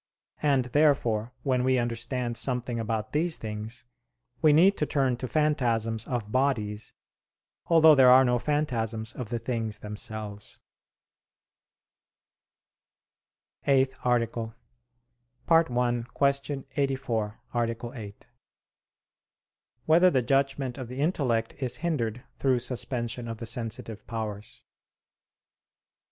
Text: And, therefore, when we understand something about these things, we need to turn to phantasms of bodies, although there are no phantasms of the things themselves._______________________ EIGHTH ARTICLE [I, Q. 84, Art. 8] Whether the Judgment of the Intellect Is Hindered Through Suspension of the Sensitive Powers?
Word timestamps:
And, 0.41 0.65
therefore, 0.65 1.31
when 1.43 1.63
we 1.63 1.77
understand 1.77 2.35
something 2.35 2.79
about 2.79 3.11
these 3.13 3.37
things, 3.37 3.85
we 4.41 4.51
need 4.51 4.75
to 4.77 4.87
turn 4.87 5.15
to 5.17 5.27
phantasms 5.27 6.07
of 6.07 6.31
bodies, 6.31 6.93
although 7.67 7.93
there 7.93 8.09
are 8.09 8.25
no 8.25 8.39
phantasms 8.39 9.13
of 9.13 9.29
the 9.29 9.37
things 9.37 9.77
themselves._______________________ 9.77 10.57
EIGHTH 13.71 13.95
ARTICLE 14.03 14.55
[I, 15.47 15.63
Q. 16.15 16.65
84, 16.75 17.39
Art. 17.53 17.69
8] 17.95 18.27
Whether 19.85 20.09
the 20.09 20.23
Judgment 20.23 20.79
of 20.79 20.87
the 20.87 20.99
Intellect 20.99 21.53
Is 21.61 21.77
Hindered 21.85 22.23
Through 22.37 22.57
Suspension 22.57 23.27
of 23.27 23.37
the 23.37 23.45
Sensitive 23.45 24.07
Powers? 24.07 24.63